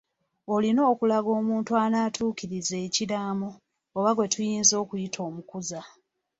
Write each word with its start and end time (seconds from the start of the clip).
Olina 0.55 0.81
okulaga 0.91 1.29
omuntu 1.39 1.71
anaatuukiririza 1.85 2.75
ekiraamo. 2.85 3.49
Oba 3.97 4.11
gwe 4.15 4.27
tuyinza 4.33 4.73
okuyita 4.83 5.19
omukuza. 5.29 5.81